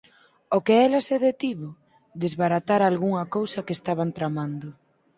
Ó 0.55 0.57
que 0.65 0.75
ela 0.85 0.99
se 1.07 1.15
detivo, 1.27 1.69
desbaratara 2.21 2.85
algunha 2.87 3.23
cousa 3.35 3.63
que 3.65 3.77
estaban 3.79 4.09
tramando. 4.17 4.67